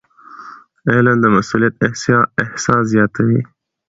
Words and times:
علم 0.91 1.17
د 1.21 1.25
مسؤلیت 1.35 1.73
احساس 2.47 2.83
زیاتوي. 2.93 3.41